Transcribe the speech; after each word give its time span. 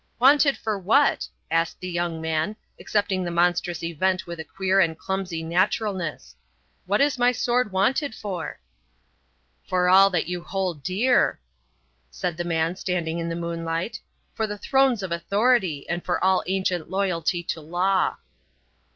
"Wanted 0.17 0.57
for 0.57 0.79
what?" 0.79 1.27
asked 1.51 1.79
the 1.79 1.87
young 1.87 2.19
man, 2.21 2.55
accepting 2.79 3.23
the 3.23 3.29
monstrous 3.29 3.83
event 3.83 4.25
with 4.25 4.39
a 4.39 4.43
queer 4.43 4.79
and 4.79 4.97
clumsy 4.97 5.43
naturalness; 5.43 6.35
"what 6.87 6.99
is 7.01 7.19
my 7.19 7.31
sword 7.31 7.71
wanted 7.71 8.15
for?" 8.15 8.59
"For 9.67 9.89
all 9.89 10.09
that 10.09 10.25
you 10.25 10.41
hold 10.41 10.81
dear," 10.81 11.39
said 12.09 12.35
the 12.35 12.43
man 12.43 12.75
standing 12.75 13.19
in 13.19 13.29
the 13.29 13.35
moonlight; 13.35 13.99
"for 14.33 14.47
the 14.47 14.57
thrones 14.57 15.03
of 15.03 15.11
authority 15.11 15.87
and 15.87 16.03
for 16.03 16.17
all 16.23 16.41
ancient 16.47 16.89
loyalty 16.89 17.43
to 17.43 17.61
law." 17.61 18.15